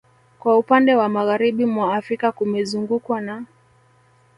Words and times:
Kwa 0.39 0.57
upande 0.57 0.95
wa 0.95 1.09
Magharibi 1.09 1.65
mwa 1.65 1.95
Afrika 1.95 2.31
kumezungukwa 2.31 3.21
na 3.21 3.45